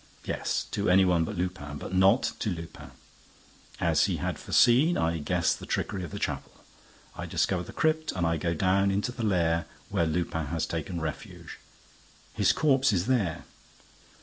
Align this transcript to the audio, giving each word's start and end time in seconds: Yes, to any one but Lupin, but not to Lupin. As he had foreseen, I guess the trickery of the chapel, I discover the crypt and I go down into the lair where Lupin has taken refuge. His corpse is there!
Yes, 0.25 0.63
to 0.71 0.89
any 0.89 1.05
one 1.05 1.23
but 1.25 1.37
Lupin, 1.37 1.77
but 1.77 1.93
not 1.93 2.31
to 2.39 2.49
Lupin. 2.49 2.89
As 3.79 4.05
he 4.05 4.17
had 4.17 4.39
foreseen, 4.39 4.97
I 4.97 5.19
guess 5.19 5.53
the 5.53 5.67
trickery 5.67 6.03
of 6.03 6.09
the 6.09 6.17
chapel, 6.17 6.53
I 7.15 7.27
discover 7.27 7.61
the 7.61 7.71
crypt 7.71 8.11
and 8.13 8.25
I 8.25 8.37
go 8.37 8.55
down 8.55 8.89
into 8.89 9.11
the 9.11 9.21
lair 9.21 9.67
where 9.89 10.07
Lupin 10.07 10.47
has 10.47 10.65
taken 10.65 10.99
refuge. 11.01 11.59
His 12.33 12.51
corpse 12.51 12.91
is 12.91 13.05
there! 13.05 13.45